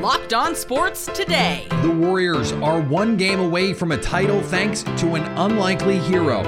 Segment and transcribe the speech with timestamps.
[0.00, 1.66] Locked On Sports Today.
[1.82, 6.42] The Warriors are one game away from a title thanks to an unlikely hero.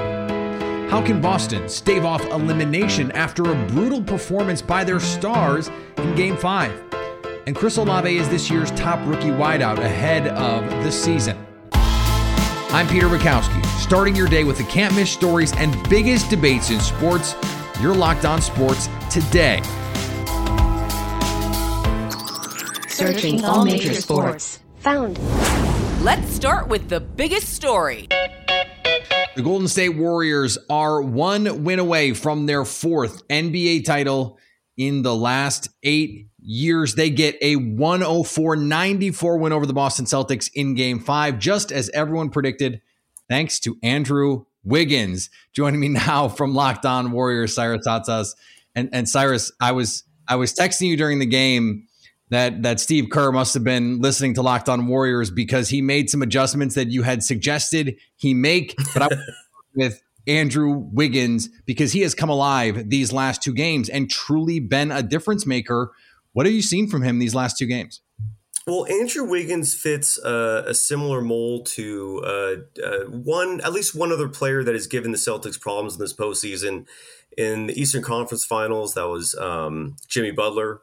[0.89, 6.35] How can Boston stave off elimination after a brutal performance by their stars in Game
[6.35, 6.95] 5?
[7.45, 11.37] And Chris Olave is this year's top rookie wideout ahead of the season.
[11.73, 16.79] I'm Peter Bukowski, starting your day with the can't miss stories and biggest debates in
[16.79, 17.35] sports.
[17.79, 19.61] You're locked on sports today.
[22.93, 24.59] Searching all major sports.
[24.81, 25.17] Found.
[26.03, 28.07] Let's start with the biggest story.
[29.35, 34.37] The Golden State Warriors are one win away from their fourth NBA title
[34.77, 36.93] in the last eight years.
[36.93, 41.89] They get a 104 94 win over the Boston Celtics in game five, just as
[41.95, 42.79] everyone predicted,
[43.27, 45.31] thanks to Andrew Wiggins.
[45.51, 48.35] Joining me now from Locked On Warriors, Cyrus Saatsaz.
[48.75, 51.87] And, and Cyrus, I was I was texting you during the game
[52.33, 56.09] that that Steve Kerr must have been listening to Locked On Warriors because he made
[56.09, 58.75] some adjustments that you had suggested he make.
[58.93, 59.17] But I
[59.75, 64.91] with Andrew Wiggins because he has come alive these last two games and truly been
[64.91, 65.91] a difference maker.
[66.33, 68.01] What have you seen from him these last two games?
[68.65, 74.11] Well, Andrew Wiggins fits uh, a similar mold to uh, uh, one, at least one
[74.11, 76.85] other player that has given the Celtics problems in this postseason.
[77.37, 80.81] In the Eastern Conference Finals, that was um, Jimmy Butler.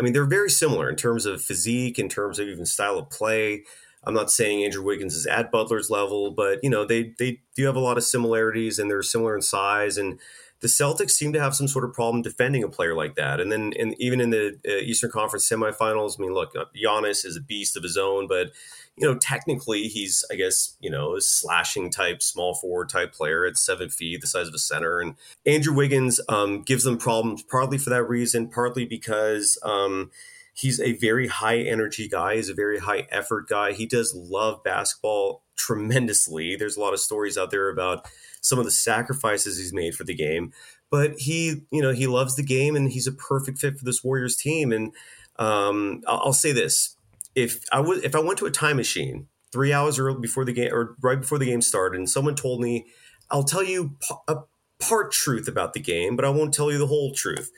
[0.00, 3.10] I mean, they're very similar in terms of physique, in terms of even style of
[3.10, 3.64] play.
[4.02, 7.66] I'm not saying Andrew Wiggins is at Butler's level, but you know they they do
[7.66, 9.98] have a lot of similarities, and they're similar in size.
[9.98, 10.18] And
[10.60, 13.40] the Celtics seem to have some sort of problem defending a player like that.
[13.40, 17.24] And then, in, even in the uh, Eastern Conference semifinals, I mean, look, uh, Giannis
[17.24, 18.52] is a beast of his own, but
[18.96, 23.46] you know, technically, he's I guess you know a slashing type, small forward type player
[23.46, 25.00] at seven feet, the size of a center.
[25.00, 25.14] And
[25.46, 29.58] Andrew Wiggins um, gives them problems partly for that reason, partly because.
[29.62, 30.10] Um,
[30.52, 32.36] he's a very high energy guy.
[32.36, 33.72] He's a very high effort guy.
[33.72, 36.56] He does love basketball tremendously.
[36.56, 38.06] There's a lot of stories out there about
[38.40, 40.52] some of the sacrifices he's made for the game,
[40.90, 44.02] but he, you know, he loves the game and he's a perfect fit for this
[44.02, 44.72] Warriors team.
[44.72, 44.92] And
[45.36, 46.96] um, I'll, say this:
[47.34, 50.52] if I was, if I went to a time machine three hours early before the
[50.52, 52.86] game or right before the game started, and someone told me,
[53.30, 53.96] I'll tell you
[54.28, 54.36] a
[54.80, 57.50] part truth about the game, but I won't tell you the whole truth.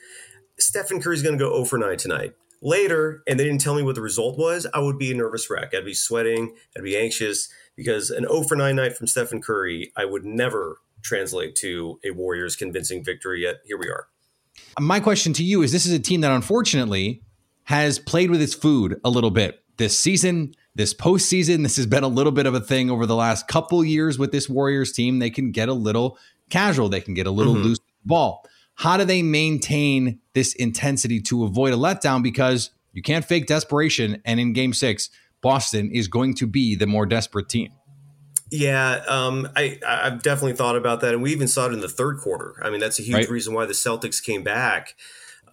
[0.59, 2.33] Stephen Curry's going to go 0 for 9 tonight
[2.63, 5.49] later and they didn't tell me what the result was, I would be a nervous
[5.49, 5.73] wreck.
[5.75, 9.91] I'd be sweating, I'd be anxious because an 0 for 9 night from Stephen Curry,
[9.95, 14.07] I would never translate to a Warriors convincing victory, yet here we are.
[14.79, 17.21] My question to you is this is a team that unfortunately
[17.65, 21.63] has played with its food a little bit this season, this postseason.
[21.63, 24.31] This has been a little bit of a thing over the last couple years with
[24.31, 25.19] this Warriors team.
[25.19, 26.17] They can get a little
[26.49, 27.63] casual, they can get a little mm-hmm.
[27.63, 28.45] loose ball.
[28.75, 32.23] How do they maintain this intensity to avoid a letdown?
[32.23, 34.21] Because you can't fake desperation.
[34.25, 35.09] And in game six,
[35.43, 37.71] Boston is going to be the more desperate team.
[38.49, 41.13] Yeah, um, I, I've definitely thought about that.
[41.13, 42.55] And we even saw it in the third quarter.
[42.63, 43.29] I mean, that's a huge right.
[43.29, 44.95] reason why the Celtics came back.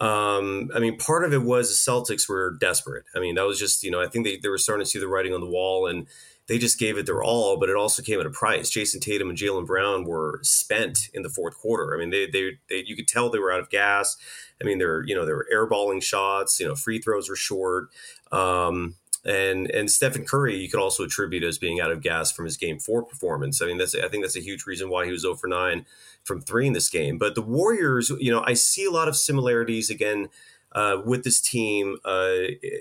[0.00, 3.04] Um, I mean, part of it was the Celtics were desperate.
[3.14, 4.98] I mean, that was just, you know, I think they, they were starting to see
[4.98, 6.06] the writing on the wall and
[6.46, 8.70] they just gave it their all, but it also came at a price.
[8.70, 11.94] Jayson Tatum and Jaylen Brown were spent in the fourth quarter.
[11.94, 14.16] I mean, they, they, they, you could tell they were out of gas.
[14.60, 17.88] I mean, they're, you know, they were airballing shots, you know, free throws were short.
[18.32, 22.46] Um, and and Stephen Curry, you could also attribute as being out of gas from
[22.46, 23.60] his game four performance.
[23.60, 25.84] I mean, that's I think that's a huge reason why he was 0 for 9
[26.24, 27.18] from three in this game.
[27.18, 30.28] But the Warriors, you know, I see a lot of similarities again
[30.72, 32.34] uh, with this team uh,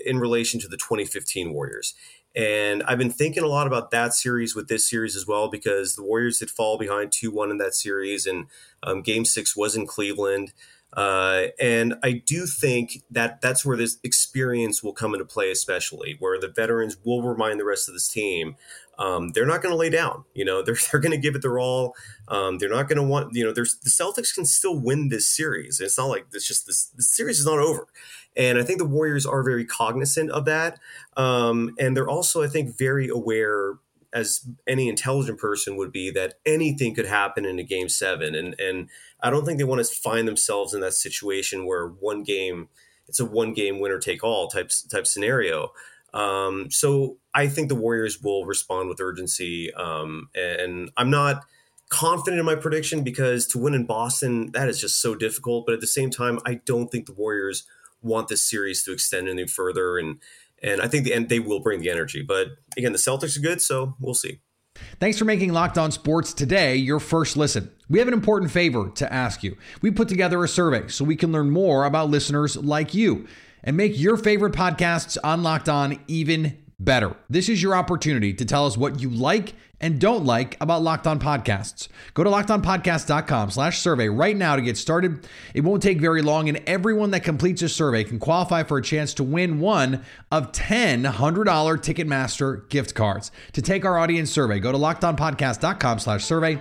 [0.06, 1.94] in relation to the 2015 Warriors.
[2.34, 5.96] And I've been thinking a lot about that series with this series as well because
[5.96, 8.46] the Warriors did fall behind 2 1 in that series, and
[8.82, 10.52] um, game six was in Cleveland.
[10.92, 16.16] Uh, and I do think that that's where this experience will come into play, especially
[16.18, 18.56] where the veterans will remind the rest of this team
[19.00, 20.24] um, they're not going to lay down.
[20.34, 21.96] You know, they're, they're going to give it their all.
[22.28, 25.28] Um, they're not going to want, you know, there's the Celtics can still win this
[25.28, 25.80] series.
[25.80, 27.88] It's not like it's just this, the series is not over.
[28.36, 30.78] And I think the Warriors are very cognizant of that.
[31.16, 33.78] Um, and they're also, I think, very aware
[34.12, 38.34] as any intelligent person would be that anything could happen in a game seven.
[38.34, 38.88] And, and
[39.22, 42.68] I don't think they want to find themselves in that situation where one game,
[43.08, 45.72] it's a one game winner take all type, type scenario.
[46.12, 49.72] Um, so I think the Warriors will respond with urgency.
[49.74, 51.44] Um, and I'm not
[51.88, 55.66] confident in my prediction because to win in Boston, that is just so difficult.
[55.66, 57.64] But at the same time, I don't think the Warriors
[58.02, 59.98] want this series to extend any further.
[59.98, 60.18] And
[60.62, 62.22] and I think the end they will bring the energy.
[62.22, 64.40] But again, the Celtics are good, so we'll see.
[64.98, 67.70] Thanks for making Locked On Sports today your first listen.
[67.88, 69.56] We have an important favor to ask you.
[69.82, 73.26] We put together a survey so we can learn more about listeners like you
[73.64, 77.14] and make your favorite podcasts on Locked On even better.
[77.28, 81.06] This is your opportunity to tell us what you like and don't like about Locked
[81.06, 81.88] On Podcasts.
[82.14, 85.26] Go to lockedonpodcast.com slash survey right now to get started.
[85.54, 88.82] It won't take very long, and everyone that completes a survey can qualify for a
[88.82, 93.30] chance to win one of 10 $100 Ticketmaster gift cards.
[93.52, 96.60] To take our audience survey, go to lockedonpodcast.com slash survey.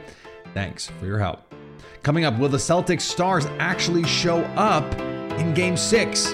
[0.53, 1.53] Thanks for your help.
[2.03, 4.99] Coming up, will the Celtics stars actually show up
[5.39, 6.33] in game six?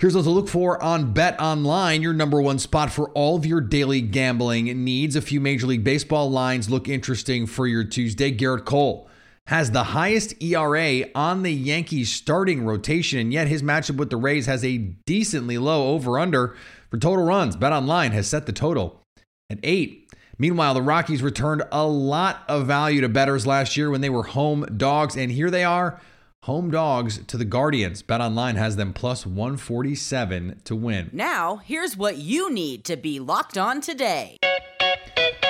[0.00, 3.44] Here's what to look for on Bet Online, your number one spot for all of
[3.44, 5.14] your daily gambling needs.
[5.14, 8.34] A few Major League Baseball lines look interesting for your Tuesday.
[8.34, 9.10] Gerrit Cole
[9.48, 14.16] has the highest ERA on the Yankees starting rotation, and yet his matchup with the
[14.16, 16.56] Rays has a decently low over under
[16.90, 17.54] for total runs.
[17.54, 19.02] Bet Online has set the total
[19.50, 20.10] at eight.
[20.38, 24.22] Meanwhile, the Rockies returned a lot of value to bettors last year when they were
[24.22, 26.00] home dogs, and here they are
[26.44, 28.00] Home dogs to the Guardians.
[28.00, 31.10] Bet Online has them plus 147 to win.
[31.12, 34.38] Now, here's what you need to be locked on today.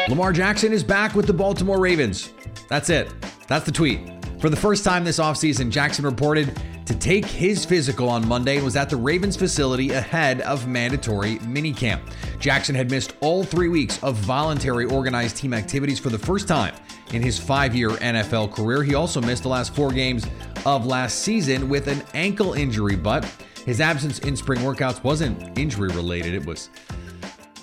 [0.08, 2.32] Lamar Jackson is back with the Baltimore Ravens.
[2.68, 3.08] That's it.
[3.46, 4.00] That's the tweet.
[4.40, 6.60] For the first time this offseason, Jackson reported
[6.90, 11.36] to take his physical on Monday and was at the Ravens facility ahead of mandatory
[11.38, 12.00] minicamp.
[12.40, 16.74] Jackson had missed all three weeks of voluntary organized team activities for the first time
[17.12, 18.82] in his five year NFL career.
[18.82, 20.26] He also missed the last four games
[20.66, 23.24] of last season with an ankle injury, but
[23.64, 26.70] his absence in spring workouts wasn't injury related, it was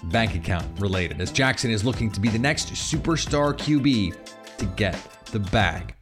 [0.04, 4.16] bank account related, as Jackson is looking to be the next superstar QB
[4.58, 4.98] to get
[5.34, 5.97] the bag.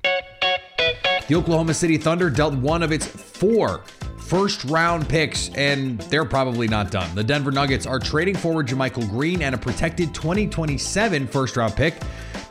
[1.28, 3.84] The Oklahoma City Thunder dealt one of its four
[4.18, 7.14] first round picks, and they're probably not done.
[7.16, 11.96] The Denver Nuggets are trading forward JaMychal Green and a protected 2027 first round pick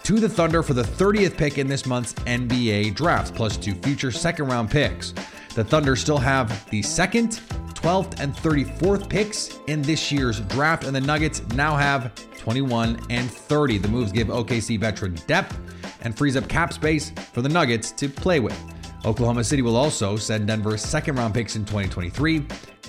[0.02, 4.10] to the Thunder for the 30th pick in this month's NBA draft, plus two future
[4.10, 5.14] second round picks.
[5.54, 7.40] The Thunder still have the second,
[7.84, 13.30] 12th, and 34th picks in this year's draft, and the Nuggets now have 21 and
[13.30, 13.76] 30.
[13.76, 15.58] The moves give OKC veteran depth
[16.00, 18.58] and frees up cap space for the Nuggets to play with.
[19.04, 22.36] Oklahoma City will also send Denver second round picks in 2023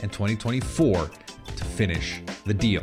[0.01, 1.09] and 2024
[1.57, 2.79] to finish the deal.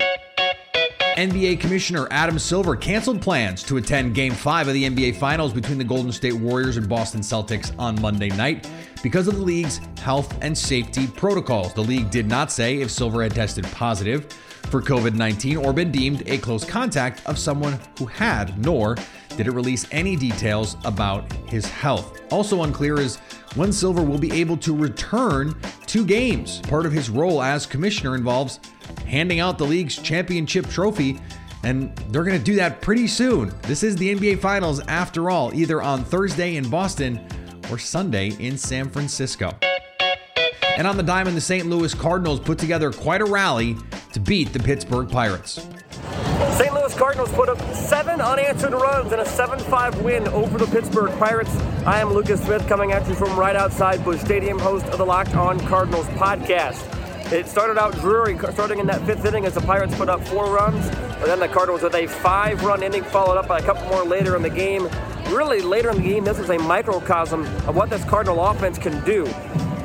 [1.16, 5.78] NBA Commissioner Adam Silver canceled plans to attend Game 5 of the NBA Finals between
[5.78, 8.68] the Golden State Warriors and Boston Celtics on Monday night
[9.02, 11.74] because of the league's health and safety protocols.
[11.74, 14.32] The league did not say if Silver had tested positive
[14.70, 18.96] for COVID 19 or been deemed a close contact of someone who had, nor
[19.36, 22.20] did it release any details about his health.
[22.30, 23.16] Also unclear is
[23.54, 25.54] when Silver will be able to return
[25.86, 26.60] to games.
[26.62, 28.60] Part of his role as commissioner involves
[29.06, 31.18] handing out the league's championship trophy,
[31.64, 33.52] and they're going to do that pretty soon.
[33.62, 37.20] This is the NBA Finals after all, either on Thursday in Boston
[37.70, 39.52] or Sunday in San Francisco.
[40.76, 41.66] And on the diamond, the St.
[41.66, 43.76] Louis Cardinals put together quite a rally
[44.12, 45.66] to beat the Pittsburgh Pirates.
[46.56, 46.72] St.
[46.72, 51.10] Louis Cardinals put up seven unanswered runs in a 7 5 win over the Pittsburgh
[51.18, 51.54] Pirates.
[51.86, 55.06] I am Lucas Smith coming at you from right outside Busch Stadium, host of the
[55.06, 56.88] Locked On Cardinals podcast.
[57.32, 60.54] It started out dreary, starting in that fifth inning as the Pirates put up four
[60.54, 60.86] runs,
[61.18, 64.04] but then the Cardinals with a five run inning, followed up by a couple more
[64.04, 64.88] later in the game.
[65.32, 69.02] Really, later in the game, this was a microcosm of what this Cardinal offense can
[69.06, 69.24] do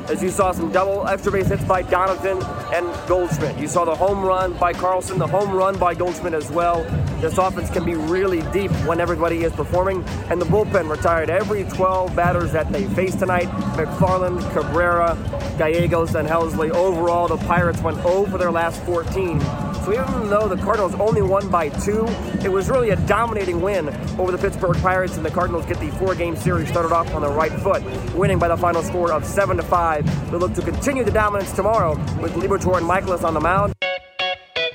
[0.10, 2.42] as you saw some double extra base hits by Donovan
[2.74, 3.58] and Goldschmidt.
[3.58, 6.84] You saw the home run by Carlson, the home run by Goldschmidt as well.
[7.20, 11.64] This offense can be really deep when everybody is performing, and the bullpen retired every
[11.64, 13.48] 12 batters that they faced tonight.
[13.76, 15.18] McFarland, Cabrera,
[15.58, 16.70] Gallegos, and Helsley.
[16.72, 19.40] Overall, the Pirates went 0 for their last 14.
[19.88, 22.06] So even though the Cardinals only won by two,
[22.44, 23.88] it was really a dominating win
[24.20, 27.30] over the Pittsburgh Pirates, and the Cardinals get the four-game series started off on the
[27.30, 27.82] right foot,
[28.14, 30.06] winning by the final score of seven to five.
[30.30, 31.92] They look to continue the dominance tomorrow
[32.22, 33.72] with Liberatore and Michaelis on the mound.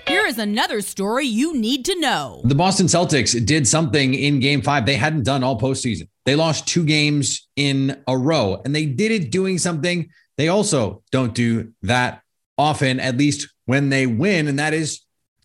[0.06, 2.40] Here is another story you need to know.
[2.44, 6.08] The Boston Celtics did something in game five they hadn't done all postseason.
[6.24, 11.02] They lost two games in a row, and they did it doing something they also
[11.12, 12.22] don't do that
[12.56, 15.02] often, at least when they win, and that is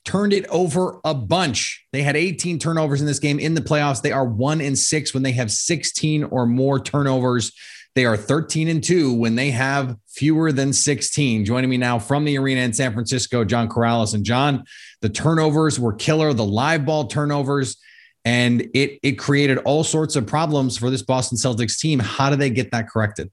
[0.07, 1.85] turned it over a bunch.
[1.91, 4.01] They had 18 turnovers in this game in the playoffs.
[4.01, 7.51] They are one in six when they have 16 or more turnovers.
[7.93, 11.43] They are 13 and two when they have fewer than 16.
[11.43, 14.13] Joining me now from the arena in San Francisco, John Karalis.
[14.13, 14.63] And John,
[15.01, 17.75] the turnovers were killer, the live ball turnovers,
[18.23, 21.99] and it, it created all sorts of problems for this Boston Celtics team.
[21.99, 23.29] How do they get that corrected?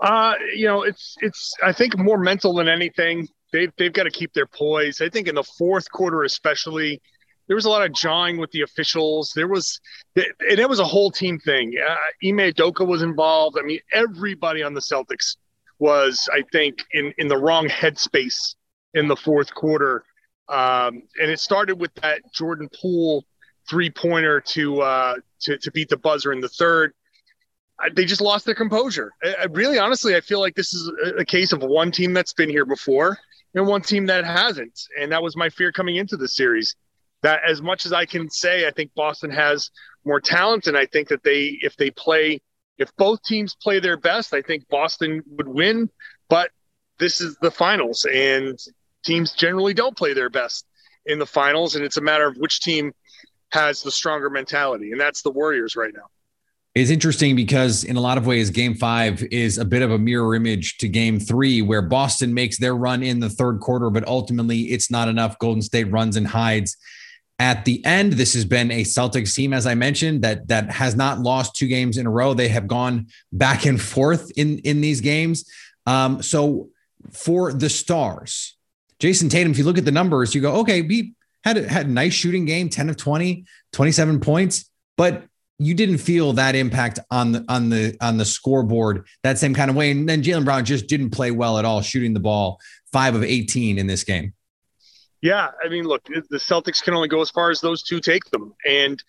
[0.00, 3.28] Uh, you know, it's it's I think more mental than anything.
[3.52, 5.00] They've they've got to keep their poise.
[5.00, 7.00] I think in the fourth quarter, especially,
[7.46, 9.32] there was a lot of jawing with the officials.
[9.34, 9.80] There was,
[10.16, 11.74] and it was a whole team thing.
[11.78, 13.56] Uh, Ime Udoka was involved.
[13.58, 15.36] I mean, everybody on the Celtics
[15.78, 18.54] was, I think, in in the wrong headspace
[18.94, 20.04] in the fourth quarter.
[20.48, 23.24] Um, and it started with that Jordan Poole
[23.68, 26.92] three pointer to uh, to to beat the buzzer in the third.
[27.94, 29.12] They just lost their composure.
[29.22, 32.12] I, I really, honestly, I feel like this is a, a case of one team
[32.12, 33.18] that's been here before
[33.54, 34.80] and one team that hasn't.
[35.00, 36.74] And that was my fear coming into the series
[37.22, 39.70] that as much as I can say, I think Boston has
[40.04, 42.40] more talent, and I think that they, if they play,
[42.78, 45.90] if both teams play their best, I think Boston would win.
[46.28, 46.50] But
[46.98, 48.58] this is the finals, and
[49.04, 50.64] teams generally don't play their best
[51.06, 52.92] in the finals, and it's a matter of which team
[53.50, 56.06] has the stronger mentality, and that's the Warriors right now.
[56.78, 59.98] It's interesting because in a lot of ways, game five is a bit of a
[59.98, 64.06] mirror image to game three, where Boston makes their run in the third quarter, but
[64.06, 65.36] ultimately it's not enough.
[65.40, 66.76] Golden State runs and hides
[67.40, 68.12] at the end.
[68.12, 71.66] This has been a Celtics team, as I mentioned, that that has not lost two
[71.66, 72.32] games in a row.
[72.32, 75.50] They have gone back and forth in in these games.
[75.84, 76.68] Um, so
[77.10, 78.56] for the stars,
[79.00, 81.86] Jayson Tatum, if you look at the numbers, you go, okay, we had a, had
[81.86, 85.24] a nice shooting game, 10 of 20, 27 points, but
[85.58, 89.70] you didn't feel that impact on the on the on the scoreboard that same kind
[89.70, 89.90] of way.
[89.90, 92.60] And then Jaylen Brown just didn't play well at all, shooting the ball
[92.92, 94.34] five of 18 in this game.
[95.20, 98.24] Yeah, I mean, look, the Celtics can only go as far as those two take
[98.26, 99.02] them, and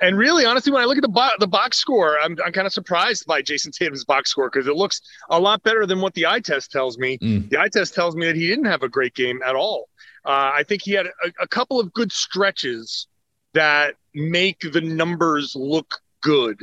[0.00, 2.68] and really, honestly, when I look at the bo- the box score, I'm I'm kind
[2.68, 6.14] of surprised by Jayson Tatum's box score because it looks a lot better than what
[6.14, 7.18] the eye test tells me.
[7.18, 7.50] Mm.
[7.50, 9.88] The eye test tells me that he didn't have a great game at all.
[10.24, 13.08] Uh, I think he had a, a couple of good stretches
[13.56, 16.60] that make the numbers look good.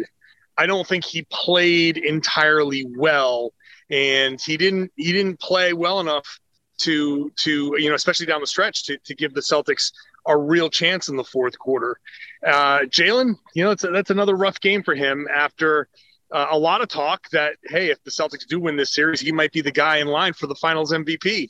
[0.57, 3.51] I don't think he played entirely well,
[3.89, 6.39] and he didn't he didn't play well enough
[6.81, 9.91] to to you know especially down the stretch to, to give the Celtics
[10.27, 11.99] a real chance in the fourth quarter.
[12.45, 15.89] Uh, Jaylen, you know, a, that's another rough game for him after
[16.31, 19.31] uh, a lot of talk that hey, if the Celtics do win this series, he
[19.31, 21.49] might be the guy in line for the Finals MVP.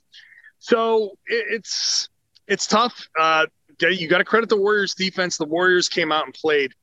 [0.59, 2.07] So it, it's
[2.47, 3.09] it's tough.
[3.19, 3.47] Uh,
[3.89, 5.37] you got to credit the Warriors defense.
[5.37, 6.73] The Warriors came out and played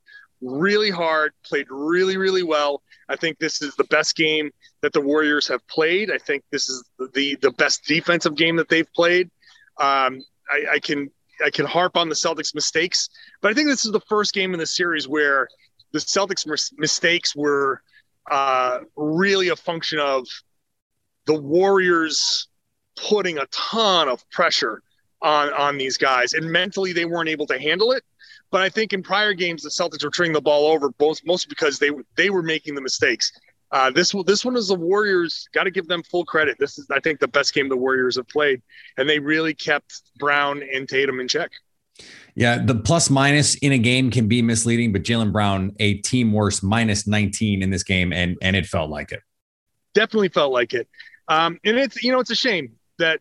[0.40, 2.82] really hard, played really, really well.
[3.08, 4.50] I think this is the best game
[4.82, 6.10] that the Warriors have played.
[6.10, 9.30] I think this is the the best defensive game that they've played.
[9.78, 11.10] Um, I, I, can
[11.44, 13.08] I can harp on the Celtics' mistakes,
[13.40, 15.48] but I think this is the first game in the series where
[15.92, 17.82] the Celtics' mistakes were
[18.30, 20.26] uh, really a function of
[21.26, 22.48] the Warriors
[22.96, 24.82] putting a ton of pressure
[25.22, 28.04] on on these guys, and mentally they weren't able to handle it.
[28.50, 31.48] But I think in prior games, the Celtics were turning the ball over, both mostly
[31.48, 33.32] because they they were making the mistakes.
[33.72, 35.48] Uh, this this one is the Warriors.
[35.52, 36.56] Got to give them full credit.
[36.58, 38.60] This is, I think, the best game the Warriors have played,
[38.96, 41.50] and they really kept Brown and Tatum in check.
[42.34, 46.32] Yeah, the plus minus in a game can be misleading, but Jaylen Brown, a team
[46.32, 49.20] worst minus 19 in this game, and and it felt like it.
[49.94, 50.88] Definitely felt like it.
[51.28, 53.20] Um, and it's you know it's a shame that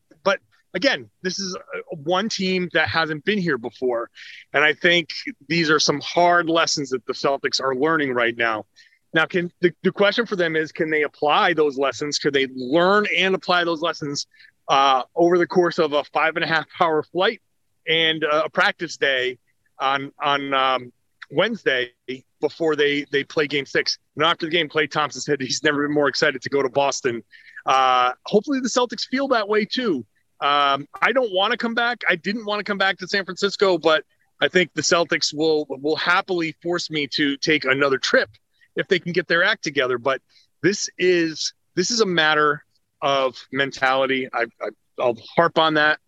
[0.74, 1.58] again, this is
[1.90, 4.10] one team that hasn't been here before.
[4.54, 5.10] And I think
[5.48, 8.66] these are some hard lessons that the Celtics are learning right now.
[9.14, 12.20] Now, can the, the question for them is can they apply those lessons?
[12.20, 14.28] Could they learn and apply those lessons
[14.68, 17.42] uh, over the course of a five and a half hour flight
[17.88, 19.40] and uh, a practice day
[19.80, 20.94] on on um,
[21.32, 21.92] Wednesday
[22.40, 23.98] before they they play Game Six?
[24.16, 26.70] And after the game, Klay Thompson said he's never been more excited to go to
[26.70, 27.24] Boston.
[27.66, 30.06] Uh, hopefully, the Celtics feel that way too.
[30.42, 32.04] Um, I don't want to come back.
[32.10, 34.06] I didn't want to come back to San Francisco, but
[34.42, 38.30] I think the Celtics will will happily force me to take another trip
[38.76, 39.98] if they can get their act together.
[39.98, 40.22] But
[40.62, 42.64] this is this is a matter
[43.02, 44.30] of mentality.
[44.32, 44.70] I, I
[45.00, 46.00] I'll harp on that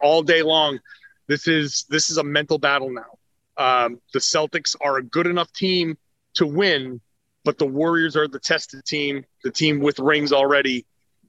[0.00, 0.78] all day long.
[1.26, 3.18] This is this is a mental battle now.
[3.56, 5.98] Um, the Celtics are a good enough team
[6.34, 7.00] to win,
[7.44, 10.86] but the Warriors are the tested team, the team with rings already.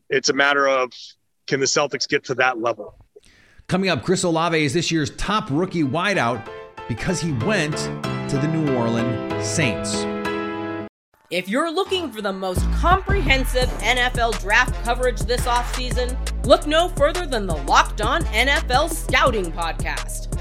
[0.09, 0.91] It's a matter of
[1.51, 2.95] can the Celtics get to that level?
[3.67, 6.47] Coming up, Chris Olave is this year's top rookie wideout
[6.87, 7.75] because he went
[8.29, 10.05] to the New Orleans Saints.
[11.29, 17.25] If you're looking for the most comprehensive NFL draft coverage this offseason, look no further
[17.25, 20.40] than the Locked On NFL Scouting Podcast.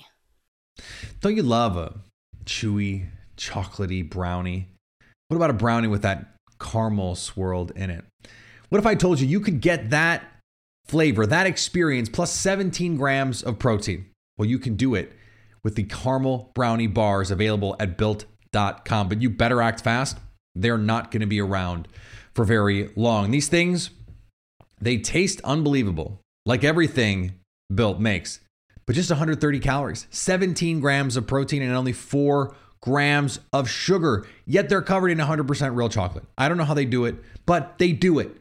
[1.21, 1.93] Don't you love a
[2.45, 4.67] chewy, chocolatey brownie?
[5.27, 8.03] What about a brownie with that caramel swirled in it?
[8.69, 10.23] What if I told you you could get that
[10.85, 14.07] flavor, that experience, plus 17 grams of protein?
[14.37, 15.13] Well, you can do it
[15.63, 19.07] with the caramel brownie bars available at built.com.
[19.07, 20.17] But you better act fast.
[20.55, 21.87] They're not going to be around
[22.33, 23.29] for very long.
[23.29, 23.91] These things,
[24.79, 27.33] they taste unbelievable, like everything
[27.73, 28.41] Built makes,
[28.91, 34.27] but just 130 calories, 17 grams of protein, and only four grams of sugar.
[34.45, 36.25] Yet they're covered in 100% real chocolate.
[36.37, 38.35] I don't know how they do it, but they do it.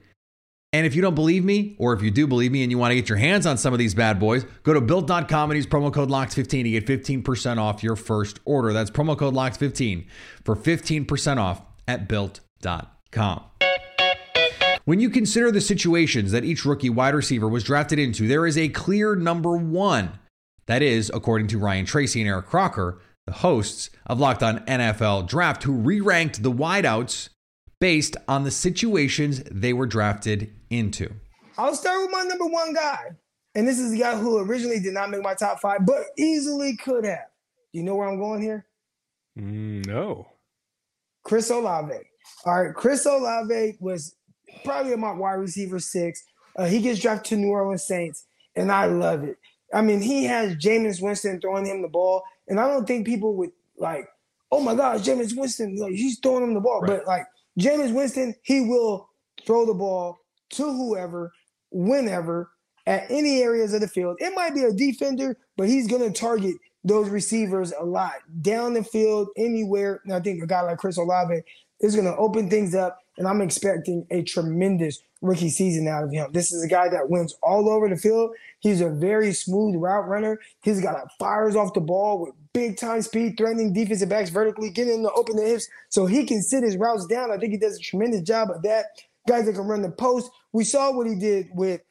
[0.73, 2.90] And if you don't believe me, or if you do believe me and you want
[2.90, 5.69] to get your hands on some of these bad boys, go to built.com and use
[5.69, 8.73] promo code LOCKS15 to get 15% off your first order.
[8.73, 10.07] That's promo code LOCKS15
[10.45, 13.45] for 15% off at built.com.
[14.87, 18.59] When you consider the situations that each rookie wide receiver was drafted into, there is
[18.59, 20.19] a clear number one.
[20.70, 25.26] That is, according to Ryan Tracy and Eric Crocker, the hosts of Locked On NFL
[25.26, 27.30] Draft, who re ranked the wideouts
[27.80, 31.12] based on the situations they were drafted into.
[31.58, 33.16] I'll start with my number one guy.
[33.56, 36.76] And this is the guy who originally did not make my top five, but easily
[36.76, 37.26] could have.
[37.72, 38.64] You know where I'm going here?
[39.37, 40.28] Mm, no.
[41.24, 41.98] Chris Olave.
[42.46, 44.14] All right, Chris Olave was
[44.64, 46.22] probably my wide receiver six.
[46.56, 49.37] Uh, he gets drafted to New Orleans Saints, and I love it.
[49.72, 53.35] I mean, he has Jameis Winston throwing him the ball, and I don't think people
[53.37, 54.06] would like,
[54.52, 56.80] oh my gosh, Jameis Winston, like he's throwing him the ball.
[56.80, 56.98] Right.
[56.98, 57.26] But like
[57.59, 59.09] Jameis Winston, he will
[59.46, 60.18] throw the ball
[60.50, 61.33] to whoever,
[61.70, 62.50] whenever,
[62.87, 64.16] at any areas of the field.
[64.20, 68.74] It might be a defender, but he's going to target those receivers a lot down
[68.74, 70.00] the field, anywhere.
[70.04, 71.42] And I think a guy like Chris Olave
[71.80, 76.12] is going to open things up, and I'm expecting a tremendous rookie season out of
[76.12, 76.33] him.
[76.33, 78.35] This is a guy that wins all over the field.
[78.61, 80.38] He's a very smooth route runner.
[80.62, 84.70] He's got a fires off the ball with big time speed, threatening defensive backs vertically,
[84.70, 87.31] getting them to open the hips so he can sit his routes down.
[87.31, 88.87] I think he does a tremendous job of that.
[89.29, 90.31] Guys that can run the post.
[90.53, 91.83] We saw what he did with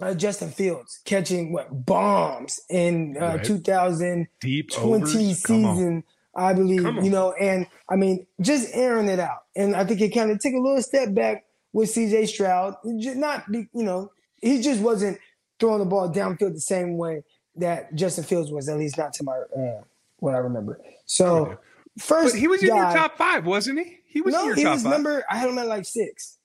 [0.00, 3.44] uh, Justin Fields catching what bombs in uh, right.
[3.44, 6.04] 2020 season,
[6.36, 6.82] I believe.
[6.82, 9.44] You know, and I mean, just airing it out.
[9.56, 12.74] And I think it kind of took a little step back with CJ Stroud.
[12.84, 15.18] Not, be, you know, he just wasn't
[15.60, 17.22] throwing the ball downfield the same way
[17.56, 19.82] that Justin Fields was, at least not to my uh,
[20.18, 20.80] what I remember.
[21.06, 21.58] So
[21.98, 23.98] first, but he was in your top five, wasn't he?
[24.08, 24.92] He was no, in your he top was five.
[24.92, 25.24] number.
[25.30, 26.38] I had him at like six.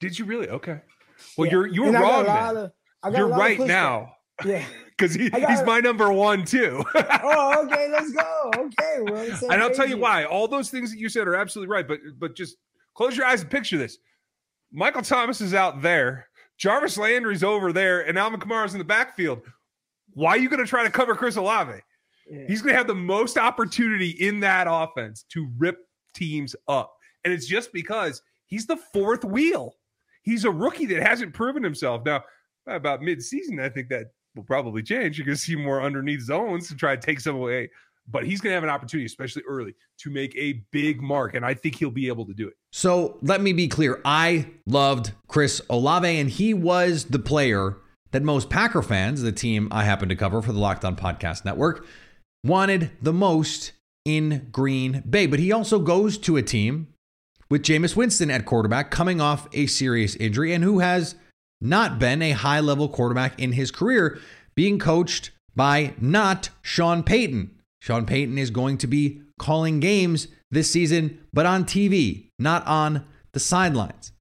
[0.00, 0.48] Did you really?
[0.48, 0.80] Okay.
[1.36, 1.52] Well, Yeah.
[1.52, 2.24] you're you're And wrong.
[2.24, 2.64] a lot Then.
[2.64, 2.72] of-
[3.02, 4.64] I got a You're right now Yeah.
[4.98, 6.82] because he, he's my number one too.
[6.94, 7.88] oh, okay.
[7.90, 8.50] Let's go.
[8.56, 10.24] Okay, we're on the same and I'll tell you why.
[10.24, 11.86] All those things that you said are absolutely right.
[11.86, 12.56] But but just
[12.94, 13.98] close your eyes and picture this.
[14.72, 16.28] Michael Thomas is out there.
[16.58, 19.40] Jarvis Landry's over there, and Alvin Kamara's in the backfield.
[20.14, 21.80] Why are you going to try to cover Chris Olave?
[22.46, 25.78] He's going to have the most opportunity in that offense to rip
[26.14, 26.92] teams up.
[27.24, 29.74] And it's just because he's the fourth wheel.
[30.22, 32.04] He's a rookie that hasn't proven himself.
[32.04, 32.22] Now,
[32.66, 34.08] about mid-season, I think that
[34.38, 35.18] will probably change.
[35.18, 37.70] You're going to see more underneath zones to try to take some away.
[38.10, 41.34] But he's going to have an opportunity, especially early, to make a big mark.
[41.34, 42.54] And I think he'll be able to do it.
[42.72, 44.00] So let me be clear.
[44.02, 47.76] I loved Chris Olave, and he was the player
[48.12, 51.44] that most Packer fans, the team I happen to cover for the Locked On Podcast
[51.44, 51.84] Network,
[52.42, 53.72] wanted the most
[54.06, 55.26] in Green Bay.
[55.26, 56.88] But he also goes to a team
[57.50, 61.14] with Jameis Winston at quarterback coming off a serious injury and who has
[61.60, 64.18] not been a high level quarterback in his career,
[64.54, 67.50] being coached by not Sean Payton.
[67.80, 73.04] Sean Payton is going to be calling games this season, but on TV, not on
[73.32, 74.12] the sidelines.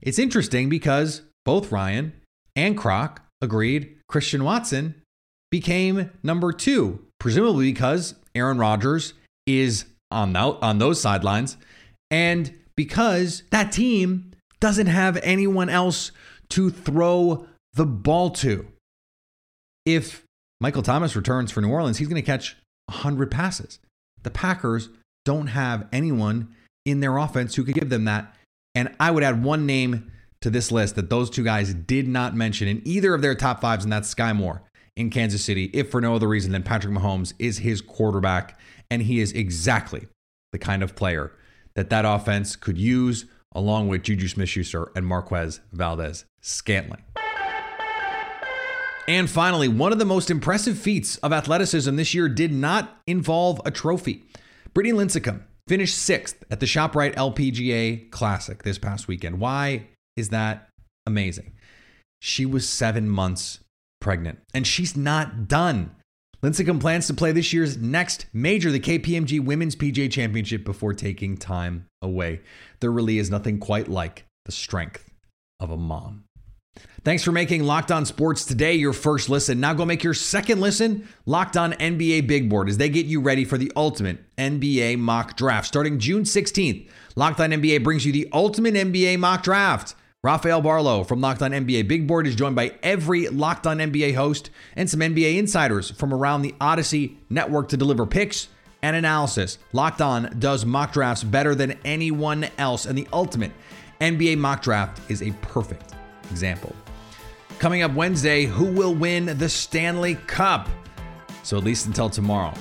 [0.00, 2.12] It's interesting because both Ryan
[2.54, 4.94] and Croc agreed Christian Watson
[5.50, 9.14] became number two, presumably because Aaron Rodgers
[9.46, 11.56] is on, on those sidelines
[12.10, 16.12] and because that team doesn't have anyone else
[16.52, 18.66] to throw the ball to.
[19.86, 20.24] If
[20.60, 23.78] Michael Thomas returns for New Orleans, he's going to catch 100 passes.
[24.22, 24.88] The Packers
[25.24, 28.34] don't have anyone in their offense who could give them that.
[28.74, 30.12] And I would add one name
[30.42, 33.60] to this list that those two guys did not mention in either of their top
[33.60, 34.62] fives, and that's Skyy Moore
[34.96, 38.58] in Kansas City, if for no other reason than Patrick Mahomes is his quarterback,
[38.90, 40.06] and he is exactly
[40.52, 41.32] the kind of player
[41.76, 47.02] that that offense could use along with Juju Smith-Schuster and Marquez Valdes Scantling.
[49.08, 53.60] And finally, one of the most impressive feats of athleticism this year did not involve
[53.64, 54.24] a trophy.
[54.74, 59.40] Brittany Lincicome finished sixth at the ShopRite LPGA Classic this past weekend.
[59.40, 60.68] Why is that
[61.06, 61.52] amazing?
[62.20, 63.58] She was seven months
[64.00, 65.96] pregnant, and she's not done.
[66.44, 71.36] Lincicome plans to play this year's next major, the KPMG Women's PGA Championship, before taking
[71.36, 72.40] time away.
[72.80, 75.08] There really is nothing quite like the strength
[75.60, 76.24] of a mom.
[77.04, 79.60] Thanks for making Locked On Sports today your first listen.
[79.60, 83.20] Now go make your second listen Locked On NBA Big Board as they get you
[83.20, 85.68] ready for the ultimate NBA mock draft.
[85.68, 89.94] Starting June 16th, Locked On NBA brings you the ultimate NBA mock draft.
[90.24, 94.14] Rafael Barlow from Locked On NBA Big Board is joined by every Locked On NBA
[94.14, 98.46] host and some NBA insiders from around the Odyssey network to deliver picks
[98.82, 99.58] and analysis.
[99.72, 103.50] Locked On does mock drafts better than anyone else, and the ultimate
[104.00, 105.92] NBA mock draft is a perfect
[106.30, 106.72] example.
[107.58, 110.68] Coming up Wednesday, who will win the Stanley Cup?
[111.42, 112.54] So at least until tomorrow,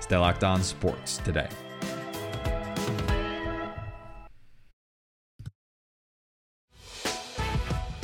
[0.00, 1.50] stay locked on sports today.